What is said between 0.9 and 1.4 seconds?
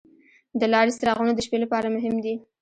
څراغونه د